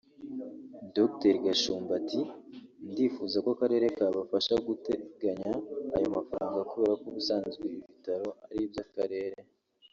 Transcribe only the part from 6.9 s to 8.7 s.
ko ubusanzwe ibi bitaro ari